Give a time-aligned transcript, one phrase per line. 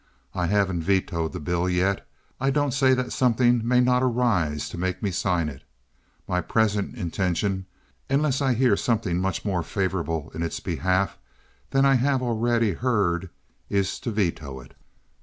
[0.33, 2.07] I haven't vetoed the bill yet.
[2.39, 5.61] I don't say that something may not arise to make me sign it.
[6.27, 7.67] My present intention,
[8.09, 11.19] unless I hear something much more favorable in its behalf
[11.69, 13.29] than I have already heard,
[13.69, 14.73] is to veto it.